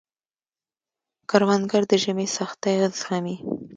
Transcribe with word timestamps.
کروندګر 1.29 1.83
د 1.91 1.93
ژمي 2.03 2.27
سختۍ 2.37 2.75
زغمي 2.99 3.35